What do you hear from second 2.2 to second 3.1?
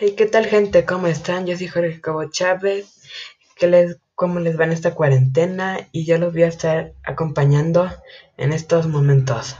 Chávez.